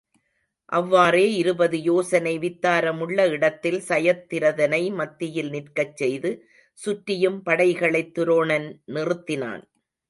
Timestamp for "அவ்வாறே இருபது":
0.69-1.81